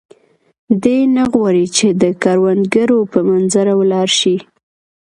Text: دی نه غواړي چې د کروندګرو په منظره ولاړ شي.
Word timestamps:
دی 0.83 0.99
نه 1.15 1.23
غواړي 1.33 1.65
چې 1.77 1.87
د 2.01 2.03
کروندګرو 2.23 2.99
په 3.11 3.19
منظره 3.29 3.73
ولاړ 3.81 4.07
شي. 4.19 4.37